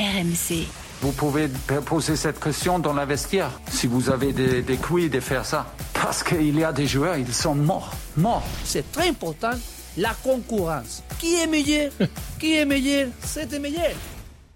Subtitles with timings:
[0.00, 0.66] RMC.
[1.02, 1.48] Vous pouvez
[1.84, 5.66] poser cette question dans la vestiaire, si vous avez des, des couilles de faire ça.
[5.92, 8.42] Parce qu'il y a des joueurs, ils sont morts, morts.
[8.64, 9.50] C'est très important,
[9.98, 11.02] la concurrence.
[11.18, 11.90] Qui est meilleur
[12.38, 13.92] Qui est meilleur C'est le meilleur.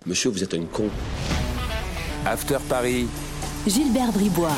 [0.07, 0.89] Monsieur, vous êtes un con.
[2.25, 3.07] After Paris.
[3.67, 4.49] Gilbert Bribois.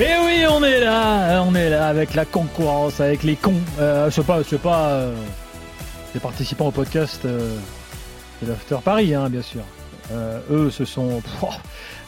[0.00, 3.54] Et Eh oui, on est là, on est là avec la concurrence, avec les cons.
[3.78, 5.14] Euh, je sais pas, je sais pas, euh,
[6.14, 7.56] les participants au podcast euh,
[8.42, 9.62] de l'After Paris, hein, bien sûr.
[10.12, 11.22] Euh, eux, ce sont.
[11.38, 11.58] Pouah,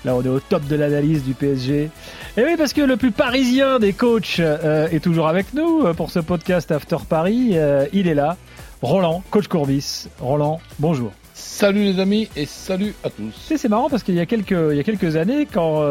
[0.05, 1.91] là, on est au top de l'analyse du PSG.
[2.37, 5.95] Et oui, parce que le plus parisien des coachs euh, est toujours avec nous euh,
[5.95, 7.51] pour ce podcast After Paris.
[7.55, 8.37] Euh, il est là,
[8.83, 10.09] Roland, coach Courbis.
[10.21, 11.13] Roland, bonjour.
[11.35, 13.53] Salut les amis et salut à tous.
[13.57, 15.83] C'est marrant parce qu'il y a quelques, il y a quelques années, quand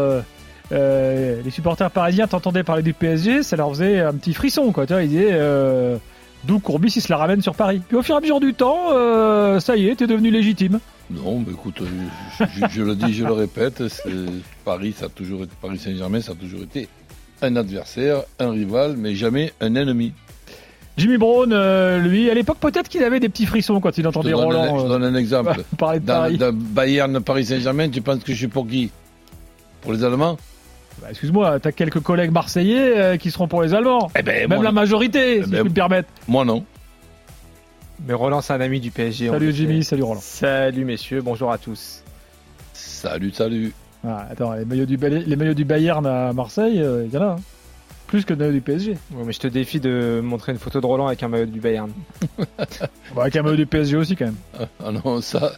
[0.72, 4.86] les supporters parisiens t'entendaient parler du PSG, ça leur faisait un petit frisson, quoi.
[4.86, 5.38] Tu vois, ils disaient
[6.46, 7.82] d'où Courbis il se la ramène sur Paris.
[7.88, 10.80] Puis au fur et à mesure du temps, euh, ça y est, t'es devenu légitime.
[11.12, 11.86] Non, mais écoute, euh,
[12.40, 13.84] je, je- je le dis, je le répète,
[14.66, 16.88] Paris, ça a toujours été, Paris Saint-Germain, ça a toujours été
[17.42, 20.14] un adversaire, un rival, mais jamais un ennemi.
[20.96, 24.08] Jimmy Brown, euh, lui, à l'époque, peut-être qu'il avait des petits frissons quand il Je
[24.08, 25.64] entendait un, Roland je euh, donne un exemple.
[25.78, 26.38] parler de Dans, Paris.
[26.38, 28.92] dans Bayern Paris Saint-Germain, tu penses que je suis pour qui?
[29.82, 30.38] Pour les Allemands?
[31.02, 34.10] Bah, Excuse-moi, t'as quelques collègues marseillais euh, qui seront pour les Allemands.
[34.18, 36.10] Eh ben, Même moi, la majorité, si ben, je puis me permettre.
[36.28, 36.64] moi non.
[38.06, 39.30] Mais Roland, c'est un ami du PSG.
[39.30, 40.20] on Salut Jimmy, salut Roland.
[40.22, 42.04] Salut messieurs, bonjour à tous.
[42.74, 43.74] Salut, salut.
[44.06, 47.22] Ah, attends, les maillots du, les maillots du Bayern à Marseille, euh, il y en
[47.22, 47.26] a.
[47.34, 47.36] hein.
[48.08, 48.92] Plus que les maillots du PSG.
[49.14, 51.60] Ouais, mais je te défie de montrer une photo de Roland avec un maillot du
[51.60, 51.92] Bayern.
[53.16, 54.36] Bah, avec un maillot du PSG aussi quand même.
[54.84, 55.54] Ah non, ça,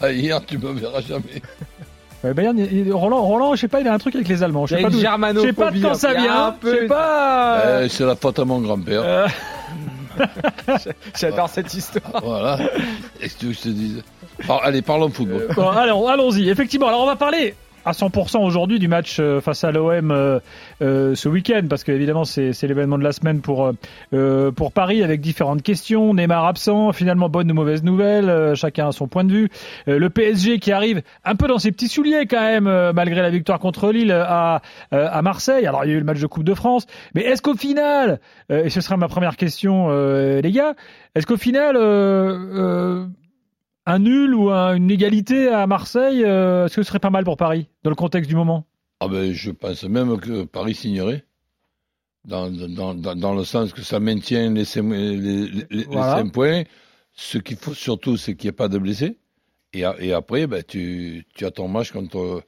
[0.00, 1.40] Bayern, tu me verras jamais.
[2.24, 4.42] Ouais, Bayern, il- il- Roland, Roland, je sais pas, il a un truc avec les
[4.42, 4.66] Allemands.
[4.66, 6.54] Je sais pas, je sais pas de quand ça vient.
[6.62, 7.58] Je sais peu- pas.
[7.64, 9.02] Euh, c'est la faute à mon grand-père.
[9.04, 9.26] Euh,
[11.18, 12.22] J'adore cette histoire.
[12.22, 12.58] Voilà.
[13.18, 14.02] Qu'est-ce que tu veux que je te dise
[14.46, 15.48] Par- Allez, parlons football.
[15.56, 15.68] bon,
[16.08, 16.48] allons-y.
[16.48, 20.38] Effectivement, alors on va parler à 100% aujourd'hui du match euh, face à l'OM euh,
[20.82, 23.72] euh, ce week-end parce qu'évidemment c'est c'est l'événement de la semaine pour
[24.56, 26.14] pour Paris avec différentes questions.
[26.14, 29.48] Neymar absent finalement bonne ou mauvaise nouvelle chacun a son point de vue.
[29.86, 33.58] Le PSG qui arrive un peu dans ses petits souliers quand même malgré la victoire
[33.58, 35.66] contre Lille à à Marseille.
[35.66, 36.86] Alors il y a eu le match de Coupe de France.
[37.14, 40.74] Mais est-ce qu'au final et ce sera ma première question les gars
[41.14, 41.76] est-ce qu'au final
[43.86, 47.24] un nul ou un- une égalité à Marseille, euh, est-ce que ce serait pas mal
[47.24, 48.66] pour Paris, dans le contexte du moment?
[49.00, 51.24] Ah ben, je pense même que Paris signerait.
[52.24, 56.18] Dans, dans, dans, dans le sens que ça maintient les cinq, les, les- les Voilà.
[56.18, 56.62] cinq points.
[57.14, 59.18] Ce qu'il faut surtout, c'est qu'il n'y ait pas de blessés.
[59.72, 62.42] Et après, ben, tu, tu as ton match contre,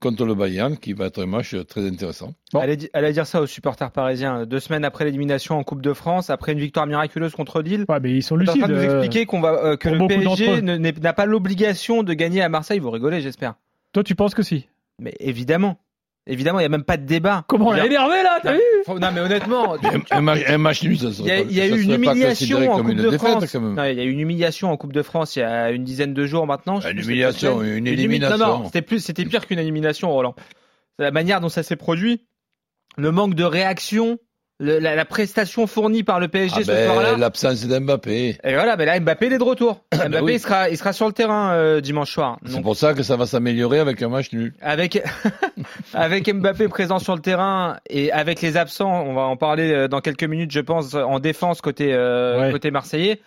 [0.00, 2.34] contre le Bayern, qui va être un match très intéressant.
[2.52, 2.60] Bon.
[2.60, 4.44] Allez, di- allez dire ça aux supporters parisiens.
[4.46, 7.98] Deux semaines après l'élimination en Coupe de France, après une victoire miraculeuse contre Lille, Ouais,
[8.00, 8.62] mais ils sont T'es en lucides.
[8.62, 12.12] train de nous euh, expliquer qu'on va, euh, que le PSG n'a pas l'obligation de
[12.12, 12.78] gagner à Marseille.
[12.78, 13.54] Vous rigolez, j'espère.
[13.92, 14.66] Toi, tu penses que si
[15.00, 15.78] Mais évidemment.
[16.28, 17.44] Évidemment, il n'y a même pas de débat.
[17.46, 19.76] Comment on l'a énervé là, t'as vu non, mais honnêtement,
[20.10, 20.20] Un,
[20.58, 22.72] match, nul, ça Il y a, serait pas- il y a ça eu une humiliation
[22.72, 23.54] en Coupe de France.
[23.54, 26.14] il y a eu une humiliation en Coupe de France il y a une dizaine
[26.14, 26.80] de jours maintenant.
[26.80, 28.38] je Une humiliation, une élimination.
[28.38, 30.34] Non, non, c'était plus, c'était pire qu'une élimination, Roland.
[30.98, 32.26] C'est La manière dont ça s'est produit,
[32.96, 34.18] le manque de réaction,
[34.58, 37.16] le- la, la prestation fournie par le PSG Ah ce ben, soir-là.
[37.16, 38.38] L'absence d'Mbappé.
[38.42, 39.80] Et voilà, mais là Mbappé il est de retour.
[39.94, 40.34] Mbappé ben oui.
[40.34, 42.38] il sera, il sera sur le terrain euh, dimanche soir.
[42.46, 44.52] C'est pour ça que ça va s'améliorer avec un match nul.
[44.62, 45.02] avec
[45.94, 49.88] avec Mbappé présent sur le terrain et avec les absents, on va en parler euh,
[49.88, 52.52] dans quelques minutes, je pense, en défense côté euh, Ouais.
[52.52, 53.20] côté marseillais.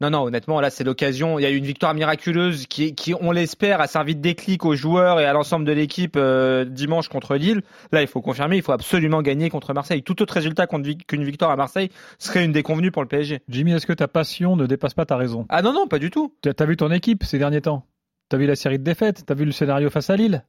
[0.00, 1.38] Non, non, honnêtement, là, c'est l'occasion.
[1.38, 4.64] Il y a eu une victoire miraculeuse qui, qui on l'espère, a servi de déclic
[4.64, 7.60] aux joueurs et à l'ensemble de l'équipe euh, dimanche contre Lille.
[7.92, 10.02] Là, il faut confirmer, il faut absolument gagner contre Marseille.
[10.02, 13.40] Tout autre résultat qu'une victoire à Marseille serait une déconvenue pour le PSG.
[13.48, 15.44] Jimmy, est-ce que ta passion ne dépasse pas ta raison?
[15.50, 16.34] Ah non, non, pas du tout.
[16.40, 17.84] T'as t'as vu ton équipe ces derniers temps?
[18.30, 19.26] T'as vu la série de défaites?
[19.26, 20.44] T'as vu le scénario face à Lille?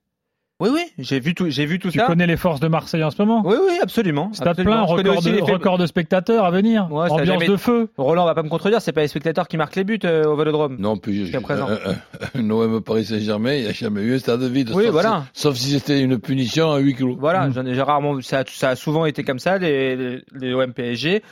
[0.62, 2.06] Oui, oui, j'ai vu tout, j'ai vu tout Tu ça.
[2.06, 3.42] connais les forces de Marseille en ce moment?
[3.44, 4.32] Oui, oui, absolument.
[4.32, 4.86] Stade absolument.
[4.86, 7.90] plein, record aussi de, les record de spectateurs à venir, Ouais, ambiance jamais- de feu.
[7.98, 10.36] Roland va pas me contredire, c'est pas les spectateurs qui marquent les buts euh, au
[10.36, 10.78] Vélodrome.
[10.80, 11.68] Non, puis je- Jusqu'à présent.
[11.68, 14.70] un, un- un OM Paris Saint-Germain, il n'y a jamais eu un stade vide.
[14.74, 15.24] Oui, sauf, voilà.
[15.34, 17.18] si, sauf si c'était une punition à huis clos.
[17.20, 17.54] Voilà, Mm.
[17.54, 18.22] j'en ai j'ai rarement vu.
[18.22, 21.24] Ça, a- ça a souvent été comme ça, les, les, les OM PSG.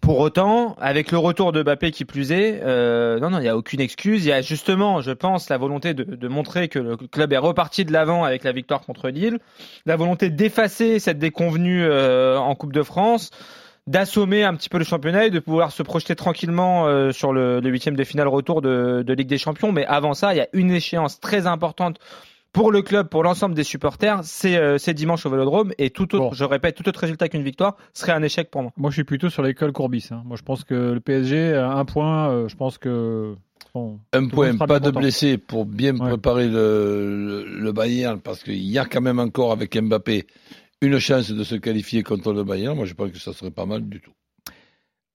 [0.00, 3.48] Pour autant, avec le retour de Mbappé qui plus est, euh, non, non, il n'y
[3.48, 4.24] a aucune excuse.
[4.24, 7.38] Il y a justement, je pense, la volonté de, de montrer que le club est
[7.38, 9.38] reparti de l'avant avec la victoire contre Lille,
[9.86, 13.30] la volonté d'effacer cette déconvenue euh, en Coupe de France,
[13.88, 17.60] d'assommer un petit peu le championnat et de pouvoir se projeter tranquillement euh, sur le,
[17.64, 19.72] huitième de finale retour de, de Ligue des Champions.
[19.72, 21.98] Mais avant ça, il y a une échéance très importante
[22.52, 26.30] pour le club, pour l'ensemble des supporters, c'est euh, dimanche au Vélodrome et tout autre,
[26.30, 26.32] Bon.
[26.32, 28.72] je répète, tout autre résultat qu'une victoire serait un échec pour moi.
[28.76, 30.08] Moi, je suis plutôt sur l'école Courbis.
[30.10, 30.22] hein.
[30.24, 33.34] Moi, je pense que le PSG, à un point, euh, je pense que.
[33.74, 36.08] bon, Un point, pas de blessés pour bien Ouais.
[36.08, 40.26] préparer le, le, le Bayern, parce qu'il y a quand même encore avec Mbappé
[40.80, 42.76] une chance de se qualifier contre le Bayern.
[42.76, 44.12] Moi, je pense que ça serait pas mal du tout.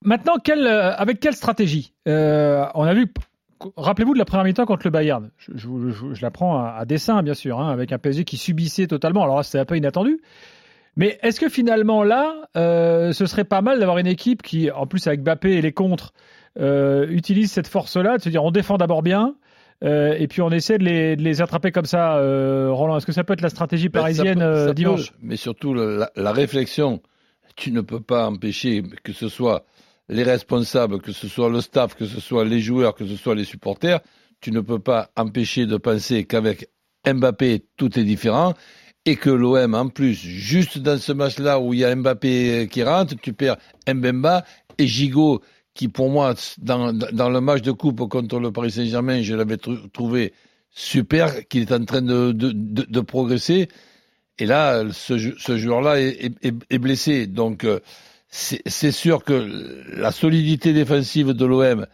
[0.06, 1.94] Maintenant, quelle, euh, avec quelle stratégie?
[2.08, 3.08] Euh, On a vu.
[3.78, 5.30] Rappelez-vous de la première mi-temps contre le Bayern.
[5.38, 8.24] Je, je, je- je la prends à, à dessein, bien sûr, hein, avec un PSG
[8.26, 9.24] qui subissait totalement.
[9.24, 10.20] Alors c'était un peu inattendu.
[10.96, 14.86] Mais est-ce que finalement, là, euh, ce serait pas mal d'avoir une équipe qui, en
[14.86, 16.14] plus avec Mbappé et les contres,
[16.60, 19.34] euh, utilise cette force-là, de se dire on défend d'abord bien,
[19.84, 22.18] euh, et puis on essaie de les, de les attraper comme ça.
[22.70, 25.14] Roland, est-ce que ça peut être la stratégie Ben, ça parisienne peut- ça peut, dimanche?
[25.22, 27.02] mais surtout, la réflexion,
[27.56, 29.66] tu ne peux pas empêcher que ce soit
[30.10, 33.36] les responsables, que ce soit le staff, que ce soit les joueurs, que ce soit
[33.36, 34.00] les supporters,
[34.42, 36.70] tu ne peux pas empêcher de penser qu'avec
[37.08, 38.54] Mbappé, tout est différent.
[39.06, 42.84] Et que l'OM, en plus, juste dans ce match-là où il y a Mbappé qui
[42.84, 44.46] rentre, tu perds Mbemba
[44.78, 45.42] et Gigot,
[45.74, 49.92] qui pour moi, dans, le match de coupe contre le Paris Saint-Germain, je l'avais tr-
[49.92, 50.32] trouvé
[50.70, 53.68] super, qu'il est en train de, progresser.
[54.40, 57.28] Et là, ce, jou- ce joueur-là est, est- est blessé.
[57.28, 57.80] Donc, euh,
[58.36, 61.86] c'est sûr que la solidité défensive de l'OM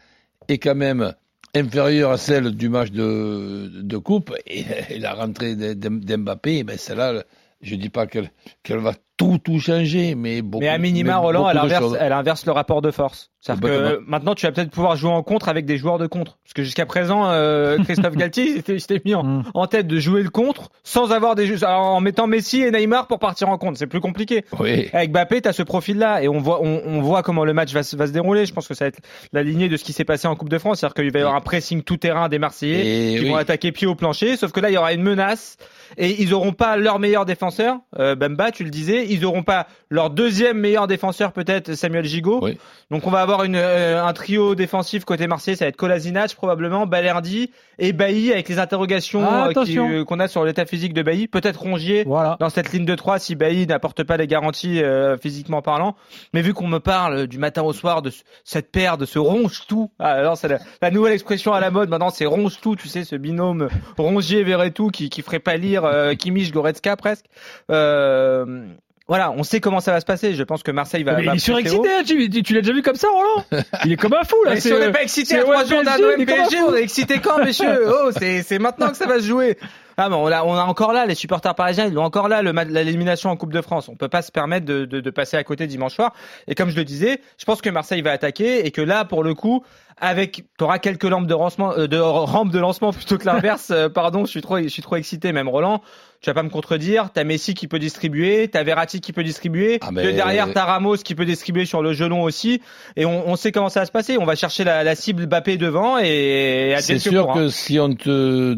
[0.47, 1.13] est quand même
[1.53, 4.33] inférieure à celle du match de, de coupe.
[4.47, 4.63] Et,
[4.99, 7.25] la rentrée d'M- d'M- d'Mbappé, ben celle-là,
[7.61, 8.31] je dis pas qu'elle
[8.63, 10.61] qu'elle va tout, tout changer, mais beaucoup.
[10.63, 13.29] Mais à minima, mais Roland, elle inverse, elle inverse le rapport de force.
[13.41, 14.05] C'est-à-dire que Complètement.
[14.07, 16.37] maintenant, tu vas peut-être pouvoir jouer en contre avec des joueurs de contre.
[16.43, 19.43] Parce que jusqu'à présent, euh, Christophe Galtier, s'était- mis en, Mm.
[19.53, 23.07] en tête de jouer le contre sans avoir des jeux, en mettant Messi et Neymar
[23.07, 23.77] pour partir en contre.
[23.77, 24.43] C'est plus compliqué.
[24.59, 24.89] Oui.
[24.93, 27.71] Avec Mbappé, tu as ce profil-là et on voit, on, on voit comment le match
[27.73, 28.45] va, se- va se dérouler.
[28.45, 28.99] Je pense que ça va être
[29.31, 30.79] la lignée de ce qui s'est passé en Coupe de France.
[30.79, 33.29] C'est-à-dire qu'il va y avoir un pressing tout terrain des Marseillais Et qui oui.
[33.29, 34.35] vont attaquer pied au plancher.
[34.37, 35.57] Sauf que là, il y aura une menace
[35.97, 39.08] et ils auront pas leur meilleur défenseur, euh, Bamba, tu le disais.
[39.09, 42.39] Ils auront pas leur deuxième meilleur défenseur, peut-être Samuel Gigot.
[42.43, 42.57] Oui.
[42.91, 45.55] Donc on va avoir une, euh, un trio défensif côté Marseille.
[45.55, 50.19] Ça va être Kolasinac probablement, Balerdi et Bailly avec les interrogations Ah, euh, euh, qu'on
[50.19, 51.27] a sur l'état physique de Bailly.
[51.27, 52.37] Peut-être Rongier Voilà.
[52.39, 55.95] dans cette ligne de 3 si Bailly n'apporte pas les garanties euh, physiquement parlant.
[56.33, 59.19] Mais vu qu'on me parle du matin au soir de ce- cette paire, de ce
[59.19, 62.87] ronge-tout, ah, alors c'est la, la nouvelle expression à la mode maintenant, c'est ronge-tout, tu
[62.87, 67.25] sais, ce binôme Rongier-Verretou qui, qui ferait pâlir euh, Kimmich, Goretzka presque.
[67.71, 68.65] Euh,
[69.09, 70.33] voilà, on sait comment ça va se passer.
[70.35, 71.15] Je pense que Marseille va.
[71.17, 73.63] Mais va il est surexcité, tu, tu- tu l'as déjà vu comme ça, Roland?
[73.83, 74.51] Il est comme un fou, là.
[74.53, 77.19] Mais si on n'est pas excité à trois jours d'un OM PSG, on est excité
[77.19, 79.57] quand, messieurs Oh, c'est maintenant que ça va se jouer.
[79.99, 82.41] Ah, mais on a, on a encore là, les supporters parisiens, ils ont encore là
[82.41, 83.89] l'élimination en Coupe de France.
[83.89, 86.13] On peut pas se permettre de, de, de passer à côté dimanche soir.
[86.47, 89.23] Et comme je le disais, je pense que Marseille va attaquer et que là, pour
[89.23, 89.63] le coup,
[90.01, 93.71] avec, t'auras quelques lampes de lancement, euh, de rampes de lancement plutôt que l'inverse.
[93.71, 95.81] Euh, pardon, je suis trop, je suis trop excité, même Roland.
[96.21, 97.09] Tu vas pas me contredire.
[97.13, 99.79] T'as Messi qui peut distribuer, t'as Verratti qui peut distribuer.
[99.81, 102.61] Ah, De mais- derrière, t'as Ramos qui peut distribuer sur le gelon aussi.
[102.95, 104.17] Et on, on sait comment ça va se passer.
[104.17, 108.55] On va chercher la, la cible Mbappé devant et, C'est sûr que si on te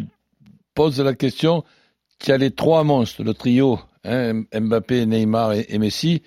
[0.82, 1.64] pose la question,
[2.18, 6.24] tu as les trois monstres, le trio, hein, Mbappé, Neymar et, Messi,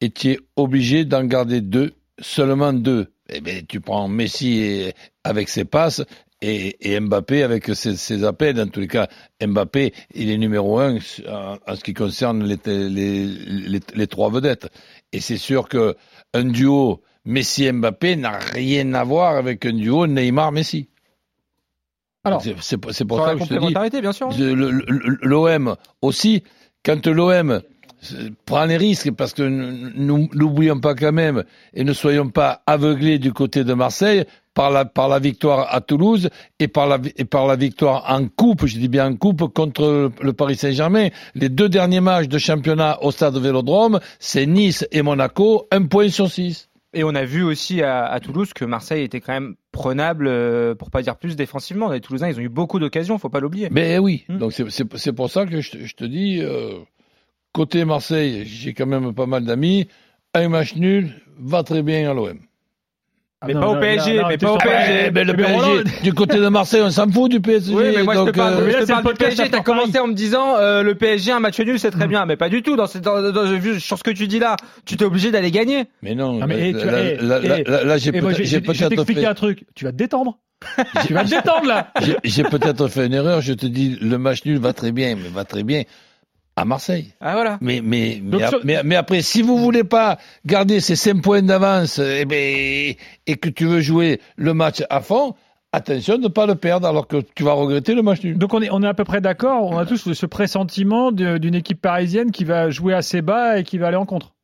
[0.00, 3.08] et tu es obligé d'en garder deux, seulement deux.
[3.28, 4.92] Eh bien, tu prends Messi
[5.24, 6.04] avec ses passes
[6.40, 8.60] et, Mbappé avec ses, appels.
[8.60, 9.08] En tous les cas,
[9.44, 10.98] Mbappé, il est numéro un
[11.28, 14.68] en, ce qui concerne les, les trois vedettes.
[15.12, 15.96] Et c'est sûr que
[16.32, 20.90] un duo Messi-Mbappé n'a rien à voir avec un duo Neymar-Messi.
[22.26, 24.28] Alors, C'est- pour ça que je te dis, bien sûr.
[24.54, 26.42] le- l'OM aussi,
[26.84, 27.60] quand l'OM euh,
[28.44, 33.18] prend les risques, parce que nous n'oublions pas quand même, et ne soyons pas aveuglés
[33.18, 34.24] du côté de Marseille,
[34.54, 38.26] par la, par la victoire à Toulouse et par, la, et par la victoire en
[38.28, 41.08] coupe, je dis bien en coupe, contre le Paris Saint-Germain.
[41.34, 46.08] Les deux derniers matchs de championnat au stade Vélodrome, c'est Nice et Monaco, un point
[46.08, 46.68] sur six.
[46.98, 50.74] Et on a vu aussi à, à Toulouse que Marseille était quand même prenable, euh,
[50.74, 51.90] pour pas dire plus défensivement.
[51.92, 53.68] Les Toulousains, ils ont eu beaucoup d'occasions, faut pas l'oublier.
[53.70, 54.38] Mais oui, Hmm.
[54.38, 56.78] donc c'est- pour ça que je, te- je te dis, euh,
[57.52, 59.88] côté Marseille, j'ai quand même pas mal d'amis.
[60.34, 62.38] Un match nul va très bien à l'OM.
[63.46, 65.04] Ah mais non, pas au PSG, mais pas au PSG.
[65.06, 67.72] Eh, mais le mais Roland, PSG, du côté de Marseille, on s'en fout du PSG.
[67.74, 69.50] Oui, mais moi je donc, te parle, euh, je te c'est parle du podcast PSG.
[69.50, 72.10] T'as commencé en me disant euh, le PSG un match nul, c'est très Mm.
[72.10, 72.76] bien, mais pas du tout.
[72.76, 75.84] Dans, cette- dans, dans- sur ce que tu dis là, tu t'es obligé d'aller gagner.
[76.02, 78.20] mais non, Ah, mais, là, eh, tu- là, eh, là, eh, là, là, j'ai moi,
[78.20, 79.64] peut-être j'ai- j'ai j'ai- je vais peut-être t'expliquer fait, un truc.
[79.74, 80.38] Tu vas te détendre.
[81.06, 81.92] tu vas te détendre, là.
[82.24, 83.40] j'ai peut-être fait une erreur.
[83.42, 85.82] Je te dis, le match nul va très bien, mais va très bien
[86.56, 87.12] à Marseille.
[87.20, 87.58] Ah voilà.
[87.60, 92.94] Mais, mais, après, si vous voulez pas garder ces 5 points d'avance eh ben,
[93.26, 95.34] et que tu veux jouer le match à fond,
[95.72, 98.38] attention de ne pas le perdre alors que tu vas regretter le match nul.
[98.38, 101.54] Donc on est, on est à peu près d'accord, on a tous ce pressentiment d'une
[101.54, 104.35] équipe parisienne qui va jouer assez bas et qui va aller en contre.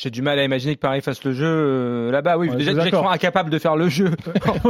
[0.00, 2.38] J'ai du mal à imaginer que Paris fasse le jeu euh, là-bas.
[2.38, 4.12] Oui, Ouais, déjà, déjà sont incapables de faire le jeu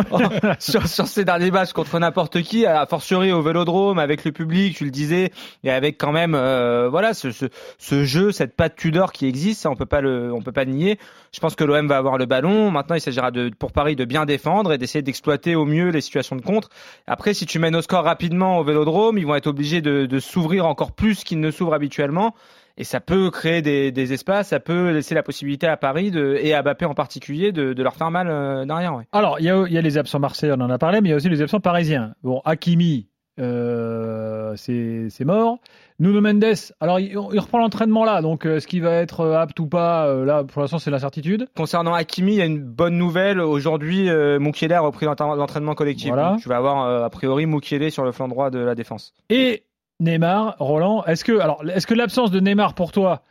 [0.59, 4.75] sur, sur ces derniers matchs contre n'importe qui, a fortiori au Vélodrome avec le public,
[4.75, 5.31] tu le disais,
[5.65, 7.45] et avec quand même euh, voilà ce, ce,
[7.77, 10.65] ce jeu, cette patte Tudor qui existe, ça on peut pas le on peut pas
[10.65, 10.99] le nier.
[11.35, 12.71] Je pense que l'OM va avoir le ballon.
[12.71, 16.01] Maintenant, il s'agira de pour Paris de bien défendre et d'essayer d'exploiter au mieux les
[16.01, 16.71] situations de contre.
[17.07, 20.21] Après, si tu mènes au score rapidement au Vélodrome, ils vont être obligés de, de
[20.21, 22.35] s'ouvrir encore plus qu'ils ne s'ouvrent habituellement.
[22.81, 26.39] Et ça peut créer des, des espaces, ça peut laisser la possibilité à Paris de,
[26.41, 28.95] et à Mbappé en particulier de, de leur faire mal euh, derrière.
[28.95, 29.05] Ouais.
[29.11, 31.09] Alors, il y a, il y a les absents marseillais, on en a parlé, mais
[31.09, 32.15] il y a aussi les absents parisiens.
[32.23, 33.09] Bon, Hakimi,
[33.41, 35.59] euh, c'est mort.
[35.99, 36.45] Nuno Mendes,
[36.79, 39.67] alors il, il reprend l'entraînement là, donc euh, est-ce qu'il va être euh, apte ou
[39.67, 41.49] pas euh, Là, pour l'instant, c'est l'incertitude.
[41.57, 43.41] Concernant Hakimi, il y a une bonne nouvelle.
[43.41, 44.09] Aujourd'hui,
[44.39, 46.11] Mukiele a repris l'entra- l'entraînement collectif.
[46.11, 46.31] Voilà.
[46.31, 49.13] Donc, tu vas avoir a priori Mukiele sur le flanc droit de la défense.
[49.31, 49.65] Et
[50.01, 53.23] Neymar, Roland, est-ce que, alors, est-ce que l'absence de Neymar pour toi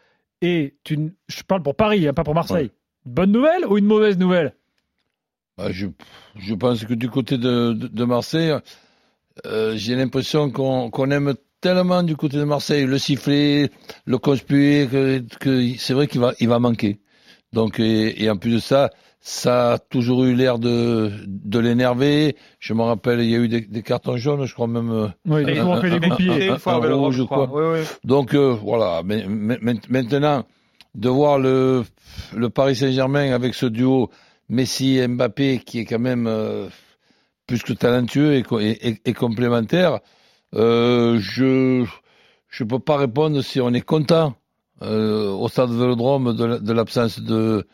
[0.42, 2.72] est une, je parle pour Paris, hein, pas pour Marseille,
[3.06, 4.54] une bonne nouvelle ou une mauvaise nouvelle?
[5.58, 5.88] Bah, je,
[6.38, 8.54] je pense que du côté de, de, de Marseille,
[9.46, 13.72] euh, j'ai l'impression qu'on aime tellement du côté de Marseille le sifflet,
[14.06, 17.00] le conspuer, que, que c'est vrai qu'il va, il va manquer.
[17.54, 22.36] Donc, et, et en plus de ça, ça a toujours eu l'air de, de l'énerver.
[22.60, 24.92] Je me rappelle, il y a eu des, des cartons jaunes, je crois même.
[24.92, 27.48] euh, Oui, il a Et- souvent fait un- Une fois Vélodrome, rouge, je crois.
[27.48, 27.72] quoi.
[27.74, 27.86] Oui, oui.
[28.04, 29.26] Donc euh, voilà, mais,
[29.90, 30.46] maintenant
[30.96, 31.84] de voir le,
[32.36, 34.10] le Paris Saint-Germain avec ce duo
[34.50, 36.68] Messi et Mbappé qui est quand même euh,
[37.48, 40.00] plus que talentueux et, co- et- et- et complémentaire,
[40.56, 41.86] euh, je
[42.50, 44.34] je peux pas répondre si on est content
[44.82, 47.68] euh, au stade Vélodrome de, la- de l'absence de,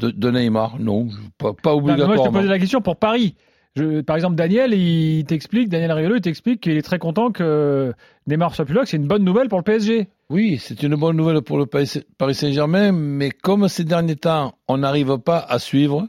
[0.00, 0.78] de de Neymar.
[0.80, 2.32] Non, pas, pas mais moi, je te obligatoirement.
[2.38, 3.34] posais la question pour Paris.
[3.76, 7.92] Je- par exemple, Daniel, il t'explique, Daniel Riolo, il t'explique qu'il est très content que
[8.26, 10.08] Neymar soit plus là, que c'est une bonne nouvelle pour le PSG.
[10.28, 14.54] Oui, c'est une bonne nouvelle pour le Paris Paris Saint-Germain, mais comme ces derniers temps,
[14.66, 16.08] on n'arrive pas à suivre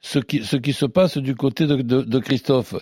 [0.00, 2.74] ce qui, ce qui se passe du côté de, de, de Christophe.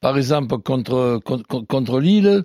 [0.00, 2.44] Par exemple, contre, contre, contre Lille,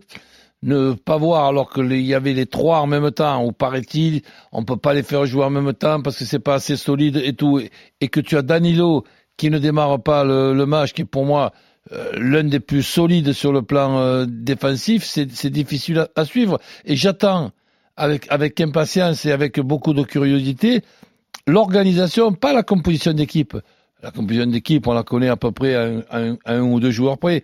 [0.63, 4.63] ne pas voir alors qu'il y avait les trois en même temps, ou paraît-il, on
[4.63, 7.33] peut pas les faire jouer en même temps parce que c'est pas assez solide et
[7.33, 7.59] tout,
[7.99, 9.03] et, que tu as Danilo
[9.37, 11.51] qui ne démarre pas le, match, qui est pour moi
[11.91, 16.59] euh, l'un des plus solides sur le plan euh, défensif, c'est difficile à, suivre.
[16.85, 17.51] Et j'attends
[17.97, 20.81] avec, impatience et avec beaucoup de curiosité
[21.47, 23.57] l'organisation, pas la composition d'équipe.
[24.03, 27.43] La composition d'équipe, on la connaît à peu près à un ou deux joueurs près.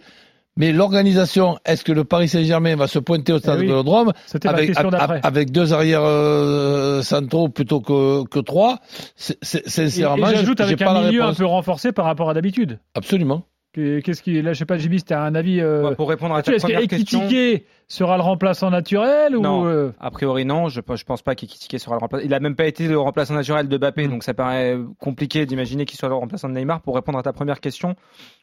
[0.57, 3.67] Mais l'organisation, est-ce que le Paris Saint-Germain va se pointer au stade Eh oui.
[3.67, 4.11] Vélodrome
[4.45, 5.19] avec, question a- d'après.
[5.23, 8.79] avec deux arrières euh, centraux plutôt que, que trois?
[9.15, 12.33] C'est- c'est- Et, et Sincèrement, j'ajoute avec un milieu un peu renforcé par rapport à
[12.33, 12.79] d'habitude.
[12.95, 13.43] Absolument.
[13.77, 15.61] Que- Qu'est-ce qui, là, je sais pas, Jimmy, si t'as un avis.
[15.61, 17.19] Euh, pour répondre à ta Est-ce première question.
[17.27, 19.67] qu'Ekitike sera le remplaçant naturel ou Non.
[19.67, 22.25] euh, A priori non, je, je pense pas qu'Ekitike sera le remplaçant.
[22.25, 24.09] Il a même pas été le remplaçant naturel de Mbappé, Mm.
[24.09, 26.81] donc ça paraît compliqué d'imaginer qu'il soit le remplaçant de Neymar.
[26.81, 27.95] Pour répondre à ta première question,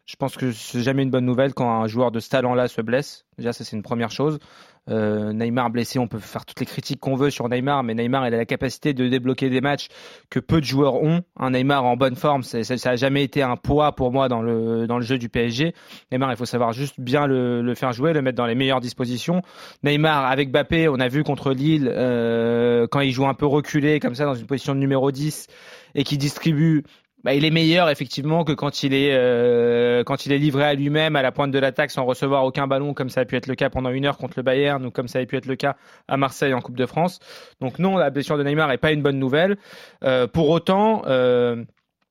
[0.06, 2.80] je pense que c'est jamais une bonne nouvelle quand un joueur de ce talent-là se
[2.80, 3.26] blesse.
[3.36, 4.38] Déjà, ça c'est une première chose.
[4.90, 8.28] Euh, Neymar blessé, on peut faire toutes les critiques qu'on veut sur Neymar, mais Neymar
[8.28, 9.88] il a la capacité de débloquer des matchs
[10.30, 11.22] que peu de joueurs ont.
[11.38, 14.42] Un Neymar en bonne forme, ça, ça a jamais été un poids pour moi dans
[14.42, 15.74] le dans le jeu du PSG.
[16.12, 18.80] Neymar, il faut savoir juste bien le, le faire jouer, le mettre dans les meilleures
[18.80, 19.42] dispositions.
[19.82, 24.00] Neymar avec Mbappé, on a vu contre Lille euh, quand il joue un peu reculé
[24.00, 25.46] comme ça dans une position de numéro 10
[25.94, 26.84] et qui distribue
[27.24, 30.74] bah, il est meilleur effectivement que quand il est euh, quand il est livré à
[30.74, 33.46] lui-même à la pointe de l'attaque sans recevoir aucun ballon comme ça a pu être
[33.46, 35.56] le cas pendant une heure contre le Bayern ou comme ça a pu être le
[35.56, 35.76] cas
[36.06, 37.20] à Marseille en Coupe de France.
[37.60, 39.56] Donc non, la blessure de Neymar est pas une bonne nouvelle.
[40.04, 41.02] Euh, pour autant.
[41.06, 41.64] Euh,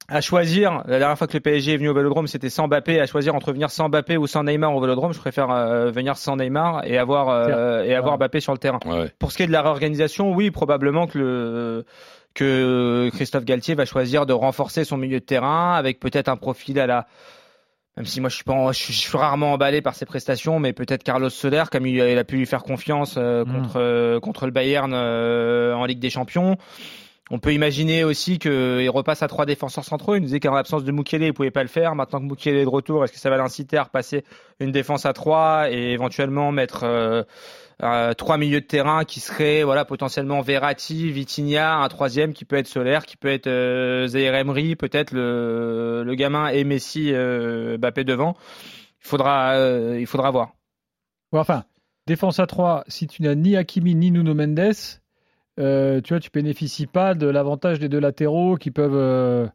[0.09, 2.99] à choisir, la dernière fois que le PSG est venu au Vélodrome, c'était sans Mbappé.
[2.99, 6.17] À choisir entre venir sans Mbappé ou sans Neymar au Vélodrome, je préfère euh, venir
[6.17, 8.17] sans Neymar et avoir euh, et avoir.
[8.17, 8.79] Mbappé sur le terrain.
[8.85, 9.11] Ouais.
[9.17, 11.85] Pour ce qui est de la réorganisation, oui, probablement que le
[12.33, 16.79] que Christophe Galtier va choisir de renforcer son milieu de terrain avec peut-être un profil
[16.79, 17.07] à la
[17.95, 20.73] même si moi je suis pas en- je suis, rarement emballé par ses prestations mais
[20.73, 23.53] peut-être Carlos Soler comme il, il a pu lui faire confiance euh, Mm.
[23.53, 26.57] contre euh, contre le Bayern euh, en Ligue des Champions.
[27.31, 30.15] On peut imaginer aussi qu'il repasse à trois défenseurs centraux.
[30.15, 31.95] Il nous disait qu'en l'absence de Mukele, il pouvait pas le faire.
[31.95, 34.23] Maintenant que Mukele est de retour, est-ce que ça va l'inciter à repasser
[34.59, 36.83] une défense à trois et éventuellement mettre
[37.81, 42.55] euh, trois milieux de terrain qui seraient voilà potentiellement Verratti, Vitinha, un troisième qui peut
[42.55, 48.03] être Solaire, qui peut être euh, Emery, peut-être le, le gamin et Messi, euh, Mbappé
[48.03, 48.35] devant.
[49.03, 50.53] Il faudra euh, il faudra voir.
[51.31, 51.63] Enfin,
[52.05, 54.73] défense à 3, si tu n'as ni Hakimi ni Nuno Mendes,
[55.59, 59.49] euh, tu vois, tu bénéficies pas de l'avantage des deux latéraux qui peuvent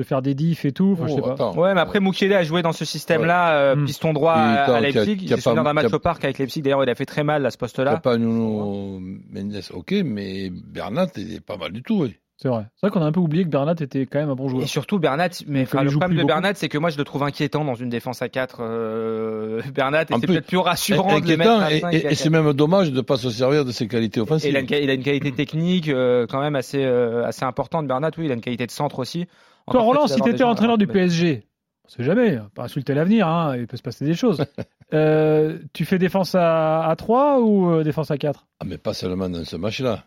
[0.00, 0.92] de faire des diffs et tout.
[0.98, 1.32] Enfin, je sais Oh, pas.
[1.34, 1.54] attends.
[1.56, 3.84] Ouais, mais après Mukiele a joué dans ce système-là, euh, Mm.
[3.84, 5.32] piston droit Et à, attends, Leipzig.
[5.32, 6.62] a souvenir pas- d'un match au parc avec Leipzig.
[6.62, 7.98] D'ailleurs, il a fait très mal à ce poste-là.
[7.98, 12.02] pas Nuno Mendes, ok, mais Bernat, il est pas mal du tout.
[12.02, 12.14] Oui.
[12.42, 12.64] C'est vrai.
[12.76, 14.62] C'est vrai qu'on a un peu oublié que Bernat était quand même un bon joueur.
[14.62, 16.26] Et surtout Bernat, mais enfin, il le problème de beaucoup.
[16.28, 18.60] Bernat, c'est que moi je le trouve inquiétant dans une défense à 4.
[18.62, 22.06] Euh, Bernat, et c'est peut-être plus rassurant de le mettre Inquiétant, à et, 5 et-
[22.12, 24.48] et c'est même dommage de ne pas se servir de ses qualités Et offensives.
[24.50, 27.86] il a, une, il a une qualité technique euh, quand même assez, euh, assez importante,
[27.86, 28.10] Bernat.
[28.16, 29.26] Oui, il a une qualité de centre aussi.
[29.66, 30.86] Toi, Roland, si gens à entraîneur du.
[30.86, 31.46] PSG,
[31.84, 34.44] on sait jamais, pas insulter l'avenir, hein, il peut se passer des choses.
[34.92, 38.92] Euh, tu fais défense à, à 3 ou euh, défense à 4 Ah, mais pas
[38.92, 40.04] seulement dans ce match-là.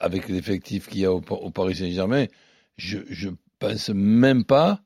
[0.00, 2.26] Avec l'effectif qu'il y a au, au Paris Saint-Germain,
[2.76, 4.80] je, je pense même pas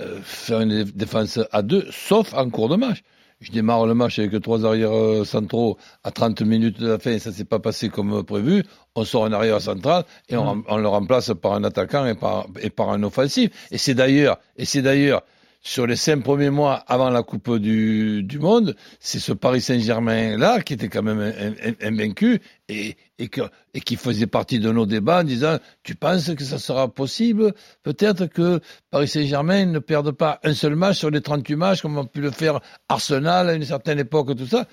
[0.00, 3.02] euh, faire une défense à deux, sauf en cours de match.
[3.42, 7.18] Je démarre le match avec trois arrières euh, centraux à 30 minutes de la fin,
[7.18, 8.64] ça s'est pas passé comme prévu.
[8.94, 12.46] On sort un arrière central et on, on le remplace par un attaquant et par,
[12.60, 13.50] et par un offensif.
[13.72, 15.22] Et c'est d'ailleurs, et c'est d'ailleurs
[15.64, 20.74] sur les cinq premiers mois avant la Coupe du, Monde, c'est ce Paris Saint-Germain-là qui
[20.74, 22.96] était quand même in- in- invaincu et,
[23.84, 27.54] qui faisait partie de nos débats en disant Tu penses que ça sera possible?
[27.84, 31.96] Peut-être que Paris Saint-Germain ne perde pas un seul match sur les 38 matchs, comme
[31.96, 34.66] a pu le faire Arsenal à une certaine époque, tout ça.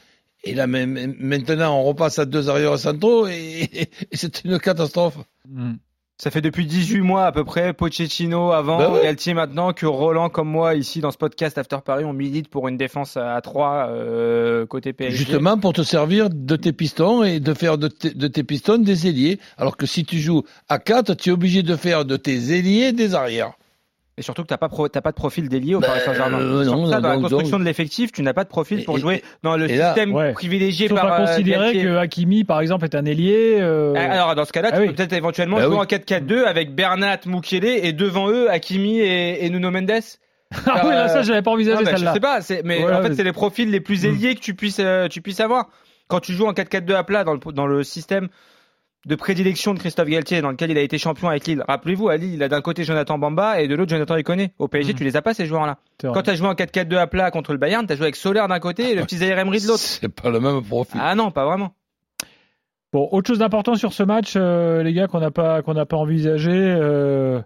[0.43, 5.17] Et là, maintenant, on repasse à deux arrières centraux et, et c'est une catastrophe.
[6.22, 9.04] Ça fait depuis 18 mois à peu près, Pochettino avant, Bah ouais.
[9.04, 12.68] Galtier maintenant, que Roland comme moi ici dans ce podcast After Paris, on milite pour
[12.68, 15.16] une défense à 3 euh, côté PSG.
[15.16, 18.80] Justement pour te servir de tes pistons et de faire de, tes- de tes pistons
[18.80, 19.40] des ailiers.
[19.58, 22.92] Alors que si tu joues à 4, tu es obligé de faire de tes ailiers
[22.92, 23.54] des arrières.
[24.20, 26.40] Et surtout que t'as pas pro- t'as pas de profil d'ailier au Bah, Paris Saint-Germain.
[26.42, 28.84] euh, Surtout non, ça, dans la construction donc- de l'effectif, tu n'as pas de profil
[28.84, 30.34] pour Et- jouer dans le là- système Ouais.
[30.34, 31.84] privilégié Faut par pas euh, considérer Galtier.
[31.84, 33.56] que Hakimi, par exemple, est un ailier.
[33.62, 34.88] euh, Ah, Alors dans ce cas-là, Ah tu oui.
[34.90, 35.80] peux peut-être éventuellement Bah jouer oui.
[35.82, 39.90] en 4-4-2 avec Bernat, Mukiele et devant eux Hakimi et, et Nuno Mendes.
[40.66, 42.14] Ah oui, là, ça, j'avais pas envisagé mais je celle-là.
[42.14, 44.08] sais pas, mais Ouais, en fait c'est les profils les plus Mm.
[44.08, 45.70] ailiers que tu puisses euh, tu puisses avoir.
[46.08, 48.28] Quand tu joues en 4-4-2 à plat dans le dans le système
[49.06, 51.63] de prédilection de Christophe Galtier dans lequel il a été champion avec Lille.
[51.68, 54.53] Rappelez-vous, à Lille, il a d'un côté Jonathan Bamba et de l'autre Jonathan Iconé.
[54.60, 54.98] Au PSG, Mhm.
[54.98, 55.77] tu les as pas ces joueurs-là.
[56.01, 58.15] Quand tu as joué en 4-4-2 à plat contre le Bayern, tu as joué avec
[58.18, 59.79] Soler d'un côté et le petit Zaire Emery de l'autre.
[59.79, 61.00] C'est pas le même profil.
[61.03, 61.74] Ah non, pas vraiment.
[62.91, 65.86] Bon, autre chose d'important sur ce match, euh, les gars, qu'on n'a pas qu'on n'a
[65.86, 67.39] pas envisagé, euh,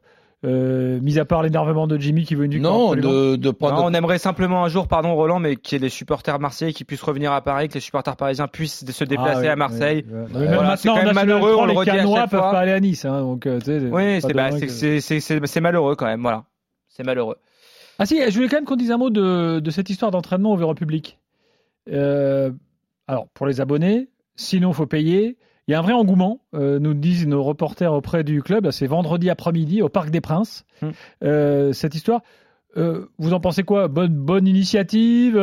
[0.45, 2.73] euh, mis à part l'énervement de Jimmy qui veut une victoire.
[2.73, 3.47] non, de, de.
[3.61, 6.73] Non, on aimerait simplement un jour, pardon Roland, mais qu'il y ait les supporters marseillais
[6.73, 9.55] qui puissent revenir à Paris, que les supporters parisiens puissent se déplacer Ah, oui, à
[9.55, 10.05] Marseille.
[10.07, 10.45] oui, oui.
[10.47, 12.39] Voilà, c'est maintenant, quand même malheureux, 3, on le les redit à Canois chaque peuvent
[12.41, 12.51] fois.
[12.51, 16.43] pas aller à Nice, hein, donc Oui, c'est bah, que- malheureux quand même, voilà.
[16.89, 17.37] C'est malheureux.
[17.99, 20.51] Ah si, je voulais quand même qu'on dise un mot de, de cette histoire d'entraînement
[20.51, 21.19] au Véro Public.
[21.91, 22.51] Euh,
[23.07, 25.37] alors, pour les abonnés, sinon faut payer.
[25.67, 28.69] Il y a un vrai engouement, euh, nous disent nos reporters auprès du club.
[28.71, 30.65] C'est vendredi après-midi au Parc des Princes.
[30.81, 30.89] Hmm.
[31.23, 32.21] Euh, cette histoire,
[32.75, 33.87] euh, vous en pensez quoi?
[33.87, 35.35] Bonne, bonne initiative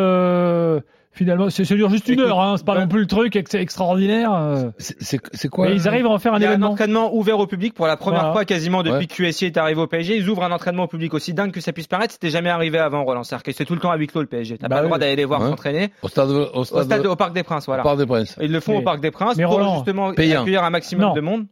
[1.13, 2.41] Finalement, c'est ça dure juste une heure.
[2.41, 4.33] Hein, c'est pas bah- non plus le truc ex- extraordinaire.
[4.33, 4.71] euh.
[4.79, 6.53] C'est- C'est c'est quoi mais ils arrivent à en faire un Il y a un
[6.53, 6.71] événement.
[6.71, 8.33] entraînement ouvert au public pour la première Voilà.
[8.33, 9.07] fois quasiment depuis Ouais.
[9.07, 10.17] que QSI est arrivé au PSG.
[10.17, 12.13] Ils ouvrent un entraînement au public aussi dingue que ça puisse paraître.
[12.13, 13.53] C'était jamais arrivé avant Roland Cercle.
[13.53, 14.57] C'est tout le temps à huis clos le PSG.
[14.57, 15.49] T'as Bah pas le droit d'aller les voir Ouais.
[15.49, 17.67] s'entraîner Au stade, au au stade, stade au Parc des Princes.
[17.67, 17.83] Voilà.
[17.83, 18.37] au Parc des Princes.
[18.41, 20.43] Ils le font Mais- au Parc des Princes mais pour Roland, justement payant.
[20.43, 21.15] accueillir un maximum Non.
[21.15, 21.47] de monde.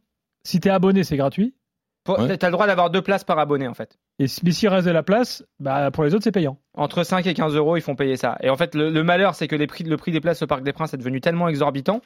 [0.44, 1.52] Si t'es abonné, c'est gratuit.
[2.16, 2.38] Ouais.
[2.38, 3.98] T'as le droit d'avoir deux places par abonné en fait.
[4.18, 6.58] Et si- mais s'il reste de la place, bah, pour les autres, c'est payant.
[6.74, 8.36] Entre 5 et 15 euros, ils font payer ça.
[8.42, 10.46] Et en fait, le, le malheur, c'est que les prix, le prix des places au
[10.46, 12.00] Parc des Princes est devenu tellement exorbitant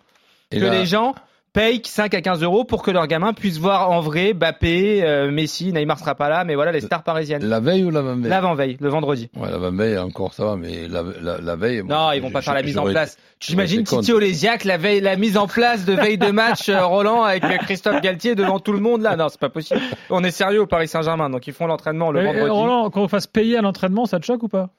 [0.51, 1.15] Et que là, les gens
[1.53, 5.31] payent 5 à 15 euros pour que leurs gamins puissent voir en vrai Bappé, euh,
[5.31, 7.45] Messi, Neymar sera pas là, mais voilà les stars parisiennes.
[7.45, 9.31] la veille ou l'avant-veille L'avant-veille, le vendredi.
[9.37, 11.83] Ouais, l'avant-veille, encore ça va, mais la, la, la veille.
[11.83, 13.19] Non, ils vont pas faire la mise en place.
[13.47, 14.01] Contre.
[14.01, 17.45] Titi Olésiac, la veille, la mise en place de veille de match, euh, Roland, avec
[17.45, 19.17] euh, Christophe Galtier devant tout le monde là.
[19.17, 19.81] Non, c'est pas possible.
[20.11, 22.51] On est sérieux au Paris Saint-Germain, donc ils font l'entraînement le Mais, vendredi.
[22.51, 24.71] Roland, qu'on fasse payer à l'entraînement, ça te choque ou pas?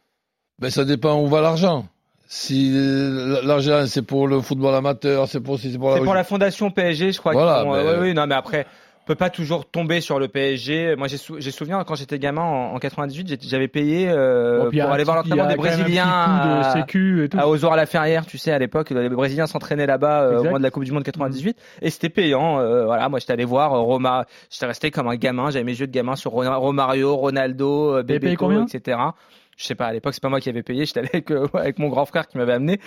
[0.59, 1.85] Ben, ça dépend où va l'argent.
[2.35, 6.03] Si euh, l'argent, c'est pour le football amateur, c'est pour, si c'est pour la C'est
[6.03, 7.33] pour la fondation PSG, je crois.
[7.33, 8.65] Voilà, qu'ils font- mais- ouais, oui, non, mais après,
[9.03, 10.95] on peut pas toujours tomber sur le PSG.
[10.95, 14.63] Moi, j'ai sou- j'ai souvenir quand j'étais gamin en, en 98, j'étais- j'avais payé euh,
[14.63, 17.37] Bon, pour aller voir l'entraînement des Brésiliens coup de à, sécu et tout.
[17.37, 20.57] à à la Ferrière, tu sais, à l'époque, les Brésiliens s'entraînaient là-bas euh, au moment
[20.57, 22.59] de la Coupe du Monde 98, et c'était payant.
[22.59, 25.79] euh, voilà, moi, j'étais allé voir euh, Roma, j'étais resté comme un gamin, j'avais mes
[25.79, 28.97] yeux de gamin sur Romario, Ronaldo, euh, Bebeto, etc.
[29.57, 31.79] Je sais pas, à l'époque, c'est pas moi qui avais payé, j'étais avec, euh, avec
[31.79, 32.79] mon grand frère qui m'avait amené.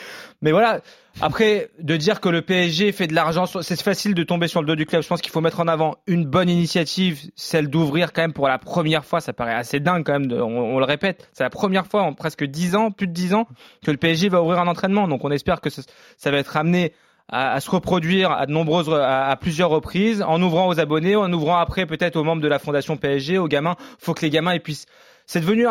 [0.42, 0.80] Mais voilà,
[1.20, 4.66] après, de dire que le PSG fait de l'argent, c'est facile de tomber sur le
[4.66, 5.02] dos du club.
[5.02, 8.48] Je pense qu'il faut mettre en avant une bonne initiative, celle d'ouvrir quand même pour
[8.48, 9.20] la première fois.
[9.20, 11.28] Ça paraît assez dingue quand même, de- on, on le répète.
[11.32, 13.46] C'est la première fois en presque 10 ans, plus de 10 ans,
[13.84, 15.08] que le PSG va ouvrir un entraînement.
[15.08, 16.92] Donc on espère que ça va être amené
[17.28, 21.32] à, se reproduire à de nombreuses, à, à plusieurs reprises, en ouvrant aux abonnés, en
[21.32, 23.76] ouvrant après peut-être aux membres de la fondation PSG, aux gamins.
[23.98, 24.86] Faut que les gamins ils puissent
[25.26, 25.66] c'est devenu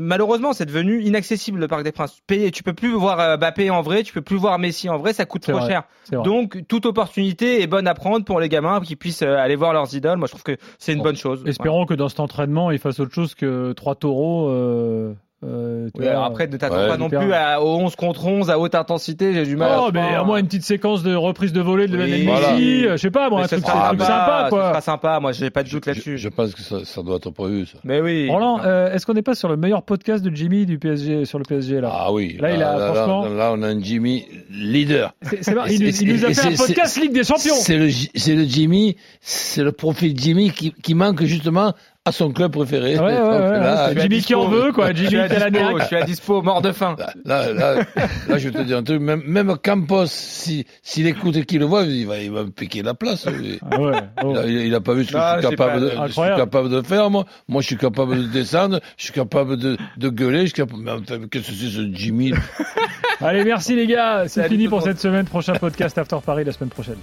[0.00, 2.20] malheureusement c'est devenu inaccessible le Parc des Princes.
[2.28, 5.12] Tu peux plus voir euh, Mbappé en vrai, tu peux plus voir Messi en vrai,
[5.12, 6.22] ça coûte trop vrai, cher.
[6.22, 9.72] Donc toute opportunité est bonne à prendre pour les gamins qui puissent euh, aller voir
[9.72, 10.18] leurs idoles.
[10.18, 11.42] Moi je trouve que c'est une Bon, bonne chose.
[11.46, 14.48] Espérons que dans cet entraînement, il fasse autre chose que trois taureaux.
[14.50, 16.10] Euh, euh, tu Oui, vois.
[16.12, 18.74] alors après, ne t'attends Ouais, pas non plus à, au 11 contre 11 à haute
[18.74, 20.20] intensité, j'ai du mal Oh, à mais croire.
[20.20, 22.52] à moins une petite séquence de reprise de volée de Oui, voilà.
[22.52, 24.68] Messi, euh, je sais pas, moi, Mais un ce truc, sympa, sympa, Ce quoi.
[24.68, 26.18] sera sympa, moi j'ai pas de doute là-dessus.
[26.18, 27.78] je pense que ça, ça doit être prévu, ça.
[27.84, 28.28] Mais oui.
[28.30, 31.38] Roland, euh, est-ce qu'on n'est pas sur le meilleur podcast de Jimmy du PSG, sur
[31.38, 31.90] le PSG, là?
[31.92, 32.36] Ah oui.
[32.38, 35.14] Là, il a- là, franchement- là, on a un Jimmy leader.
[35.22, 38.96] C'est- il, il nous a fait un podcast Ligue des Champions C'est le, le Jimmy,
[39.20, 41.72] c'est le profil Jimmy qui, qui manque justement
[42.06, 42.98] à son club préféré.
[42.98, 44.56] Ouais, là, Jimmy qui en dispo.
[44.64, 44.90] veut, quoi.
[44.92, 45.78] je Jimmy suis à dispo, Calagnac.
[45.80, 46.96] je suis à dispo, mort de faim.
[47.26, 51.36] Là, là, là, je vais te dire un truc, même, même Campos, si, s'il écoute
[51.36, 53.26] et qu'il le voit, il va, il va me piquer la place.
[53.70, 53.92] Ah ouais,
[54.24, 54.32] oh.
[54.32, 56.06] Il a, il a pas vu ce que Non, je suis j'ai capable, pas- de,
[56.08, 57.26] je suis capable de faire, moi.
[57.48, 60.80] Moi, je suis capable de descendre, je suis capable de, de gueuler, je suis capable,
[60.82, 62.32] mais enfin, qu'est-ce que c'est ce Jimmy?
[63.20, 64.24] Allez, merci les gars.
[64.26, 65.26] C'est fini pour cette semaine.
[65.26, 66.96] Prochain podcast After Paris la semaine prochaine.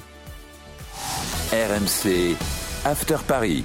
[1.51, 2.35] RMC
[2.83, 3.63] After Paris.